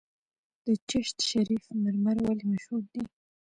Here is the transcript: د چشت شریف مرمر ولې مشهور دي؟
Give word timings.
د 0.65 0.67
چشت 0.89 1.17
شریف 1.29 1.63
مرمر 1.83 2.17
ولې 2.25 2.45
مشهور 2.51 2.83
دي؟ 2.93 3.03